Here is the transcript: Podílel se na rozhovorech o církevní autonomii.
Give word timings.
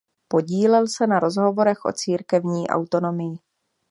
Podílel 0.27 0.87
se 0.87 1.07
na 1.07 1.19
rozhovorech 1.19 1.85
o 1.85 1.91
církevní 1.91 2.67
autonomii. 2.69 3.37